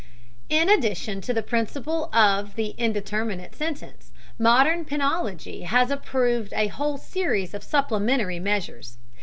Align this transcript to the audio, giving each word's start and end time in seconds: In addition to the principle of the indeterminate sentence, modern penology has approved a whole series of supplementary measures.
In 0.49 0.67
addition 0.67 1.21
to 1.21 1.31
the 1.31 1.43
principle 1.43 2.09
of 2.11 2.55
the 2.55 2.69
indeterminate 2.71 3.53
sentence, 3.55 4.11
modern 4.39 4.83
penology 4.83 5.63
has 5.65 5.91
approved 5.91 6.53
a 6.53 6.69
whole 6.69 6.97
series 6.97 7.53
of 7.53 7.63
supplementary 7.63 8.39
measures. 8.39 8.97